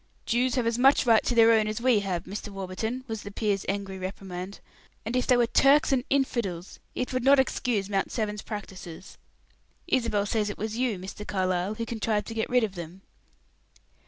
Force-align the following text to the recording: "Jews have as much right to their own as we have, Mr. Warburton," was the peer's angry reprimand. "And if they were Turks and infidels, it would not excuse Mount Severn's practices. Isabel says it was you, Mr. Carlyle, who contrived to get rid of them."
"Jews 0.25 0.55
have 0.55 0.65
as 0.65 0.79
much 0.79 1.05
right 1.05 1.23
to 1.25 1.35
their 1.35 1.51
own 1.51 1.67
as 1.67 1.79
we 1.79 1.99
have, 1.99 2.23
Mr. 2.23 2.49
Warburton," 2.49 3.03
was 3.07 3.21
the 3.21 3.29
peer's 3.29 3.67
angry 3.69 3.99
reprimand. 3.99 4.59
"And 5.05 5.15
if 5.15 5.27
they 5.27 5.37
were 5.37 5.45
Turks 5.45 5.91
and 5.91 6.03
infidels, 6.09 6.79
it 6.95 7.13
would 7.13 7.23
not 7.23 7.37
excuse 7.37 7.87
Mount 7.87 8.11
Severn's 8.11 8.41
practices. 8.41 9.19
Isabel 9.87 10.25
says 10.25 10.49
it 10.49 10.57
was 10.57 10.75
you, 10.75 10.97
Mr. 10.97 11.23
Carlyle, 11.23 11.75
who 11.75 11.85
contrived 11.85 12.25
to 12.29 12.33
get 12.33 12.49
rid 12.49 12.63
of 12.63 12.73
them." 12.73 13.01